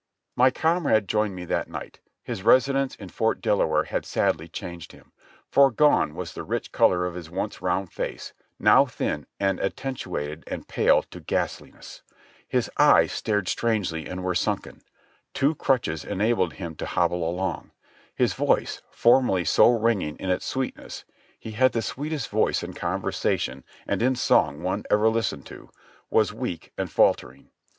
[0.35, 4.93] My comrade joined me that night; his residence in Fort Dela ware had sadly changed
[4.93, 5.11] him;
[5.47, 10.43] for gone was the rich color of his once round face, now thin and attenuated
[10.47, 12.01] and pale to ghastliness;
[12.47, 14.81] his eyes stared strangely and were sunken,
[15.35, 17.69] two crutches enabled him to hobble along;
[18.15, 21.05] his voice, formerly so ringing in its sweet ness
[21.39, 25.69] (he had the sweetest voice in conversation and in song one ever listened to),
[26.09, 27.51] was weak and faltering.